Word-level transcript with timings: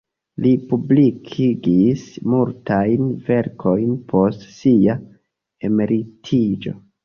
Li 0.43 0.51
publikigis 0.69 2.05
multajn 2.33 3.13
verkojn 3.29 3.95
post 4.15 4.49
sia 4.57 4.99
emeritiĝo. 5.71 6.79